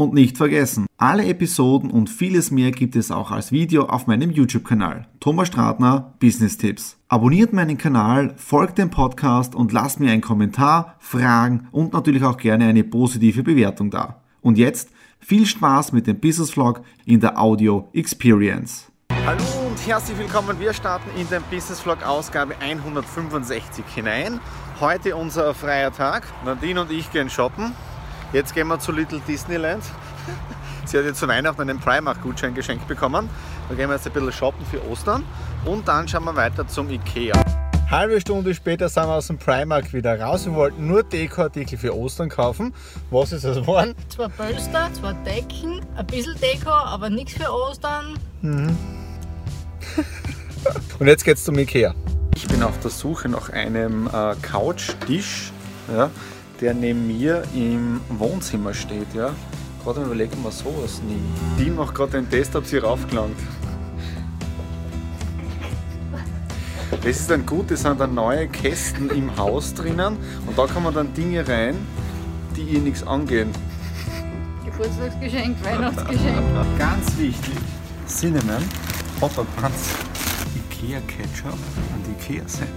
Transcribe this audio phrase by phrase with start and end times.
[0.00, 4.30] Und nicht vergessen, alle Episoden und vieles mehr gibt es auch als Video auf meinem
[4.30, 5.06] YouTube-Kanal.
[5.20, 6.96] Thomas Stratner, Business Tipps.
[7.08, 12.38] Abonniert meinen Kanal, folgt dem Podcast und lasst mir einen Kommentar, Fragen und natürlich auch
[12.38, 14.22] gerne eine positive Bewertung da.
[14.40, 18.90] Und jetzt viel Spaß mit dem Business Vlog in der Audio Experience.
[19.26, 20.58] Hallo und herzlich willkommen.
[20.60, 24.40] Wir starten in den Business Vlog Ausgabe 165 hinein.
[24.80, 26.26] Heute unser freier Tag.
[26.46, 27.74] Nadine und ich gehen shoppen.
[28.32, 29.82] Jetzt gehen wir zu Little Disneyland.
[30.84, 33.28] Sie hat jetzt zu Weihnachten einen Primark-Gutschein geschenkt bekommen.
[33.68, 35.24] Da gehen wir jetzt ein bisschen shoppen für Ostern
[35.64, 37.34] und dann schauen wir weiter zum Ikea.
[37.90, 40.46] Halbe Stunde später sind wir aus dem Primark wieder raus.
[40.46, 42.72] Wir wollten nur Dekoartikel für Ostern kaufen.
[43.10, 43.96] Was ist das geworden?
[44.08, 48.16] Zwei Pölster, zwei Decken, ein bisschen Deko, aber nichts für Ostern.
[48.42, 48.78] Mhm.
[51.00, 51.96] und jetzt geht's zum Ikea.
[52.36, 55.50] Ich bin auf der Suche nach einem äh, Couchtisch.
[55.92, 56.10] Ja
[56.60, 59.14] der neben mir im Wohnzimmer steht.
[59.14, 59.34] Ja.
[59.82, 61.24] Gerade überlegen, ob man sowas nimmt.
[61.58, 63.36] Die macht gerade den Test, ob sie raufgelangt.
[66.90, 70.82] Das ist dann gut, es sind dann neue Kästen im Haus drinnen und da kann
[70.82, 71.76] man dann Dinge rein,
[72.56, 73.52] die ihr nichts angehen.
[74.64, 76.78] Geburtstagsgeschenk, Weihnachtsgeschenk.
[76.78, 77.54] Ganz wichtig:
[78.06, 78.62] Cinnamon,
[79.20, 79.94] Hopper Buns,
[80.56, 82.68] Ikea Ketchup und Ikea Senf.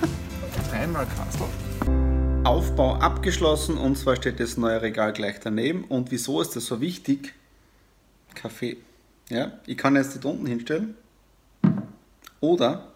[0.70, 2.09] Dreimal Kastel.
[2.44, 5.84] Aufbau abgeschlossen und zwar steht das neue Regal gleich daneben.
[5.84, 7.34] Und wieso ist das so wichtig?
[8.34, 8.78] Kaffee.
[9.28, 10.96] Ja, ich kann jetzt das unten hinstellen.
[12.40, 12.88] Oder,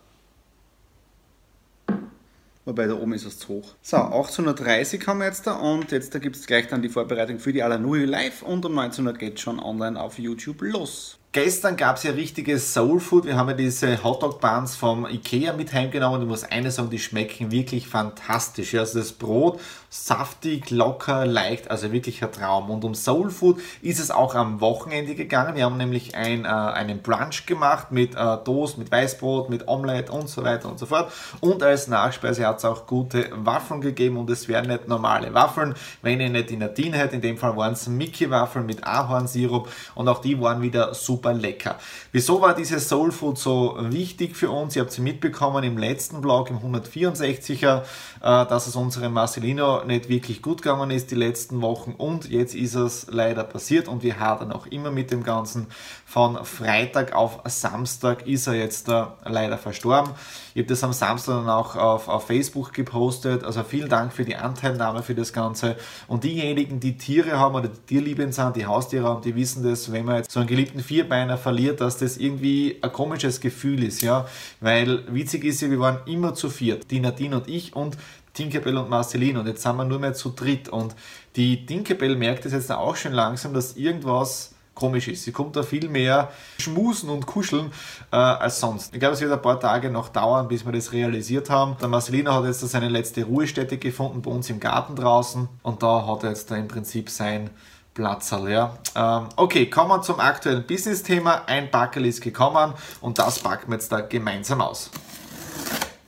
[2.65, 3.75] wobei da oben ist es zu hoch.
[3.83, 7.39] So, 1830 haben wir jetzt da und jetzt da gibt es gleich dann die Vorbereitung
[7.39, 11.19] für die Alanui live und um 19 Uhr geht schon online auf YouTube los.
[11.35, 13.25] Gestern gab es ja richtiges Soul Food.
[13.25, 16.23] Wir haben ja diese Hotdog Buns vom Ikea mit heimgenommen.
[16.23, 18.73] Ich muss eine sagen, die schmecken wirklich fantastisch.
[18.77, 19.59] Also das Brot
[19.91, 22.71] saftig, locker, leicht, also wirklich ein Traum.
[22.71, 25.57] Und um Soul Food ist es auch am Wochenende gegangen.
[25.57, 30.13] Wir haben nämlich ein, äh, einen Brunch gemacht mit äh, Toast, mit Weißbrot, mit Omelette
[30.13, 31.13] und so weiter und so fort.
[31.41, 35.75] Und als Nachspeise hat es auch gute Waffeln gegeben und es wären nicht normale Waffeln,
[36.03, 37.17] wenn ihr nicht die Nadine hätte.
[37.17, 41.35] In dem Fall waren es Mickey-Waffeln mit Ahornsirup und auch die waren wieder super super
[41.35, 41.79] lecker.
[42.13, 44.77] Wieso war dieses Soul Food so wichtig für uns?
[44.77, 47.83] Ihr habt sie mitbekommen im letzten Vlog, im 164er, äh,
[48.21, 52.75] dass es unserem Marcelino nicht wirklich gut gegangen ist die letzten Wochen und jetzt ist
[52.75, 55.67] es leider passiert und wir hadern auch immer mit dem Ganzen.
[56.07, 60.13] Von Freitag auf Samstag ist er jetzt äh, leider verstorben.
[60.55, 63.43] Ich habe das am Samstag dann auch auf, auf Facebook gepostet.
[63.43, 65.77] Also vielen Dank für die Anteilnahme für das Ganze.
[66.07, 69.91] Und diejenigen, die Tiere haben oder die tierliebend sind, die Haustiere haben, die wissen das,
[69.91, 74.03] wenn man jetzt so einen geliebten Vierbeiner verliert, dass das irgendwie ein komisches Gefühl ist,
[74.03, 74.27] ja.
[74.61, 76.91] Weil witzig ist ja, wir waren immer zu viert.
[76.91, 77.97] Die Nadine und ich und
[78.35, 80.95] Tinkerbell und Marceline und jetzt sind wir nur mehr zu dritt und
[81.37, 85.23] die Tinkerbell merkt es jetzt auch schon langsam, dass irgendwas komisch ist.
[85.23, 87.71] Sie kommt da viel mehr schmusen und kuscheln
[88.11, 88.93] äh, als sonst.
[88.93, 91.77] Ich glaube, es wird ein paar Tage noch dauern, bis wir das realisiert haben.
[91.81, 96.07] Der Marcelino hat jetzt seine letzte Ruhestätte gefunden bei uns im Garten draußen und da
[96.07, 97.51] hat er jetzt da im Prinzip sein
[97.95, 98.77] Platzerl, ja.
[98.97, 101.43] Ähm, okay, kommen wir zum aktuellen Business-Thema.
[101.47, 104.91] Ein Backel ist gekommen und das packen wir jetzt da gemeinsam aus.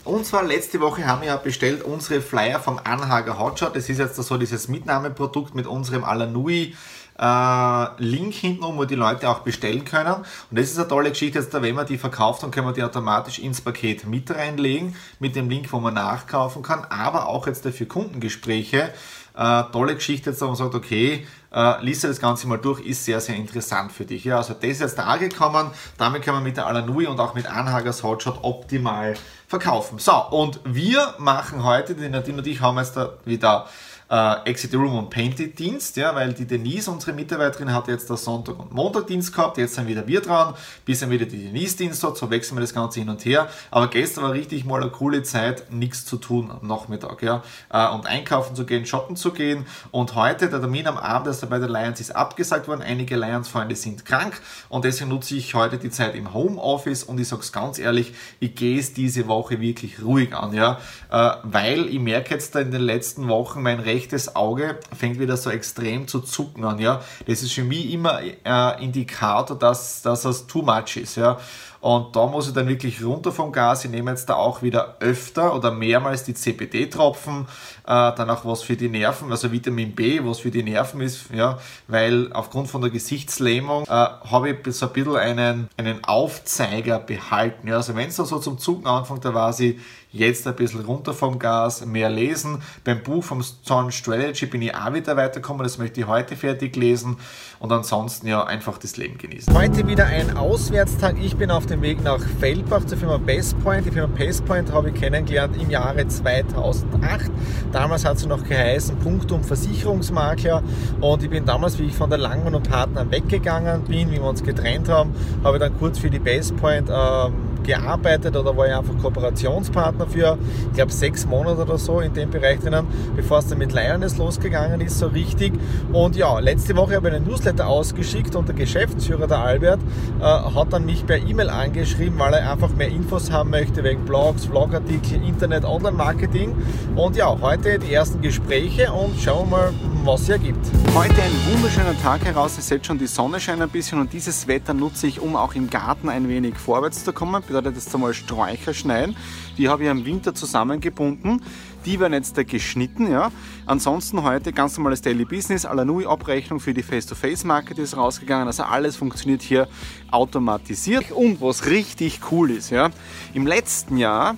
[0.04, 3.74] Und zwar letzte Woche haben wir ja bestellt unsere Flyer vom Anhager Hotshot.
[3.74, 6.74] Das ist jetzt so dieses Mitnahmeprodukt mit unserem Alanui
[7.18, 10.14] äh, Link hinten wo die Leute auch bestellen können.
[10.14, 12.82] Und das ist eine tolle Geschichte, jetzt, wenn man die verkauft, dann können wir die
[12.82, 17.66] automatisch ins Paket mit reinlegen, mit dem Link, wo man nachkaufen kann, aber auch jetzt
[17.66, 18.92] für Kundengespräche.
[19.36, 23.04] Äh, tolle Geschichte jetzt, wo man sagt, okay, äh, liest das Ganze mal durch, ist
[23.04, 24.24] sehr, sehr interessant für dich.
[24.24, 27.34] Ja, also das ist jetzt da gekommen, damit kann man mit der Alanui und auch
[27.34, 29.14] mit Anhagers Hotshot optimal
[29.46, 29.98] verkaufen.
[29.98, 33.66] So, und wir machen heute, die Nadine und ich haben jetzt da wieder
[34.08, 38.16] äh, Exit Room und Painted Dienst, ja, weil die Denise, unsere Mitarbeiterin, hat jetzt der
[38.16, 40.54] Sonntag und Montag Dienst gehabt, jetzt sind wieder wir dran,
[40.84, 43.48] bis dann wieder die Denise Dienst hat, so wechseln wir das Ganze hin und her.
[43.70, 47.42] Aber gestern war richtig mal eine coole Zeit, nichts zu tun am Nachmittag, ja,
[47.72, 49.66] äh, und einkaufen zu gehen, shoppen zu gehen.
[49.90, 53.74] Und heute, der Termin am Abend, also bei der Lions ist abgesagt worden, einige Lions-Freunde
[53.74, 54.40] sind krank.
[54.68, 57.02] Und deswegen nutze ich heute die Zeit im Homeoffice.
[57.02, 60.78] Und ich sage es ganz ehrlich, ich gehe es diese Woche wirklich ruhig an, ja,
[61.10, 65.18] äh, weil ich merke jetzt da in den letzten Wochen, mein Recht rechtes Auge fängt
[65.18, 67.02] wieder so extrem zu zucken an, ja.
[67.26, 71.38] Das ist für mich immer äh, Indikator, dass, dass das too much ist, ja.
[71.86, 73.84] Und da muss ich dann wirklich runter vom Gas.
[73.84, 77.46] Ich nehme jetzt da auch wieder öfter oder mehrmals die CBD-Tropfen,
[77.84, 81.26] äh, dann auch was für die Nerven, also Vitamin B, was für die Nerven ist,
[81.32, 86.98] ja, weil aufgrund von der Gesichtslähmung äh, habe ich so ein bisschen einen, einen Aufzeiger
[86.98, 87.68] behalten.
[87.68, 87.76] Ja.
[87.76, 89.78] Also wenn es da so zum Zucken anfängt, da war sie
[90.10, 92.62] jetzt ein bisschen runter vom Gas, mehr lesen.
[92.84, 96.74] Beim Buch vom John Strategy bin ich auch wieder weitergekommen, das möchte ich heute fertig
[96.76, 97.18] lesen
[97.58, 99.54] und ansonsten ja einfach das Leben genießen.
[99.54, 101.16] Heute wieder ein Auswärtstag.
[101.20, 103.86] Ich bin auf dem Weg nach Feldbach zur Firma Bestpoint.
[103.86, 107.30] Die Firma Bestpoint habe ich kennengelernt im Jahre 2008.
[107.72, 110.62] Damals hat sie noch geheißen Punktum Versicherungsmakler
[111.00, 114.24] und ich bin damals, wie ich von der Langmann und Partner weggegangen bin, wie wir
[114.24, 115.14] uns getrennt haben,
[115.44, 117.32] habe ich dann kurz für die Bestpoint ähm,
[117.66, 122.30] gearbeitet oder war ich einfach Kooperationspartner für, ich glaube, sechs Monate oder so in dem
[122.30, 125.52] Bereich drinnen, bevor es dann mit Lioness losgegangen ist, so richtig.
[125.92, 129.80] Und ja, letzte Woche habe ich einen Newsletter ausgeschickt und der Geschäftsführer, der Albert,
[130.20, 134.04] äh, hat dann mich per E-Mail angeschrieben, weil er einfach mehr Infos haben möchte wegen
[134.04, 136.54] Blogs, Vlogartikel, Internet, Online-Marketing.
[136.94, 139.72] Und ja, heute die ersten Gespräche und schauen wir mal,
[140.06, 140.64] was es ergibt.
[140.94, 142.56] Heute ein wunderschöner Tag heraus.
[142.56, 145.56] Ihr seht schon, die Sonne scheint ein bisschen und dieses Wetter nutze ich, um auch
[145.56, 149.16] im Garten ein wenig vorwärts zu kommen bedeutet jetzt einmal Sträucher schneiden.
[149.58, 151.42] Die habe ich im Winter zusammengebunden.
[151.84, 153.10] Die werden jetzt da geschnitten.
[153.10, 153.32] Ja.
[153.66, 155.66] Ansonsten heute ganz normales Daily Business.
[155.66, 158.46] Alanui-Abrechnung für die Face-to-Face-Market ist rausgegangen.
[158.46, 159.66] Also alles funktioniert hier
[160.12, 161.10] automatisiert.
[161.10, 162.90] Und was richtig cool ist, ja,
[163.34, 164.36] im letzten Jahr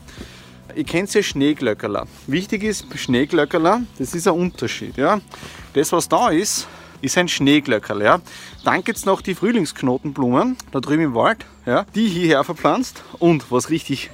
[0.75, 2.07] Ihr kennt ja Schneeglöckerler.
[2.27, 4.97] Wichtig ist, Schneeglöckerler, das ist ein Unterschied.
[4.97, 5.21] Ja.
[5.73, 6.69] Das, was da ist,
[7.01, 8.03] ist ein Schneeglöckerl.
[8.03, 8.21] Ja.
[8.65, 13.03] Dann gibt es noch die Frühlingsknotenblumen, da drüben im Wald, ja, die hierher verpflanzt.
[13.19, 14.11] Und was richtig,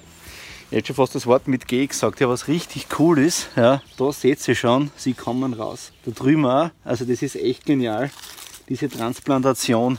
[0.71, 4.13] jetzt schon fast das Wort mit G gesagt, ja, was richtig cool ist, ja, da
[4.13, 5.93] seht ihr schon, sie kommen raus.
[6.05, 8.11] Da drüben auch, also das ist echt genial.
[8.69, 9.99] Diese Transplantation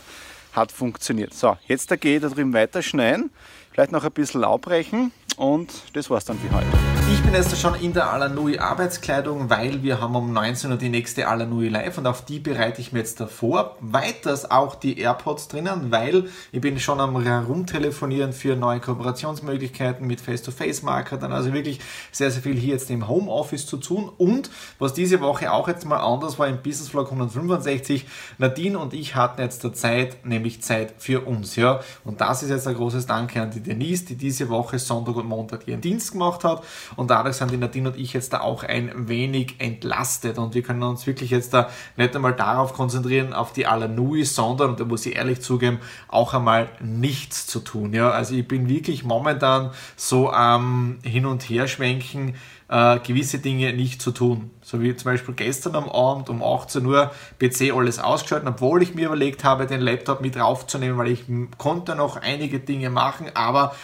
[0.53, 1.33] hat funktioniert.
[1.33, 3.29] So, jetzt da gehe ich da drüben weiter schneiden,
[3.71, 6.67] vielleicht noch ein bisschen Laub brechen und das war's dann für heute.
[7.11, 10.89] Ich bin jetzt schon in der Alanui Arbeitskleidung, weil wir haben um 19 Uhr die
[10.89, 13.77] nächste Alanui Live und auf die bereite ich mir jetzt davor.
[13.79, 20.19] Weiters auch die AirPods drinnen, weil ich bin schon am Rumtelefonieren für neue Kooperationsmöglichkeiten mit
[20.19, 21.31] Face-to-Face-Marketern.
[21.31, 21.79] Also wirklich
[22.11, 24.11] sehr, sehr viel hier jetzt im Homeoffice zu tun.
[24.17, 24.49] Und
[24.79, 28.05] was diese Woche auch jetzt mal anders war im Business Vlog 165,
[28.39, 31.55] Nadine und ich hatten jetzt der Zeit, nämlich Zeit für uns.
[31.55, 31.81] Ja?
[32.03, 35.24] Und das ist jetzt ein großes Danke an die Denise, die diese Woche Sonntag und
[35.25, 36.63] Montag ihren Dienst gemacht hat
[36.95, 40.61] und dadurch sind die Nadine und ich jetzt da auch ein wenig entlastet und wir
[40.61, 44.85] können uns wirklich jetzt da nicht einmal darauf konzentrieren, auf die Alanui, sondern, und da
[44.85, 47.93] muss ich ehrlich zugeben, auch einmal nichts zu tun.
[47.93, 48.11] Ja?
[48.11, 52.35] Also ich bin wirklich momentan so am Hin- und Herschwenken,
[52.67, 54.51] äh, gewisse Dinge nicht zu tun.
[54.61, 58.95] So wie zum Beispiel gestern am Abend um 18 Uhr PC alles ausgeschaltet, obwohl ich
[58.95, 61.25] mir überlegt habe, den Laptop mit raufzunehmen, weil ich
[61.57, 63.75] konnte noch einige Dinge machen, aber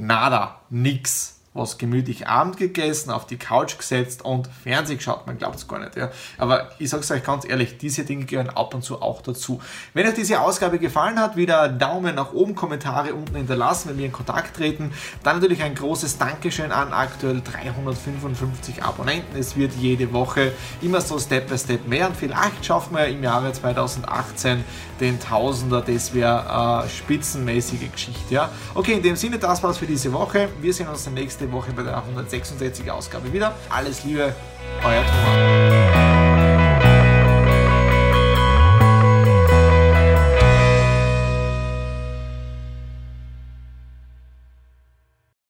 [0.00, 5.26] nada, nix was gemütlich Abend gegessen, auf die Couch gesetzt und Fernsehen geschaut.
[5.26, 5.96] Man glaubt es gar nicht.
[5.96, 6.10] Ja.
[6.38, 9.60] Aber ich sage es euch ganz ehrlich, diese Dinge gehören ab und zu auch dazu.
[9.94, 14.06] Wenn euch diese Ausgabe gefallen hat, wieder Daumen nach oben, Kommentare unten hinterlassen, wenn wir
[14.06, 14.92] in Kontakt treten.
[15.22, 19.38] Dann natürlich ein großes Dankeschön an aktuell 355 Abonnenten.
[19.38, 23.22] Es wird jede Woche immer so Step by Step mehr und vielleicht schaffen wir im
[23.22, 24.64] Jahre 2018
[25.00, 25.80] den Tausender.
[25.80, 28.34] Das wäre äh, spitzenmäßige Geschichte.
[28.34, 28.50] Ja.
[28.74, 30.48] Okay, in dem Sinne, das war's für diese Woche.
[30.60, 31.06] Wir sehen uns
[31.48, 33.54] nächste Woche bei der 166 Ausgabe wieder.
[33.68, 34.34] Alles Liebe,
[34.84, 35.87] euer Thomas.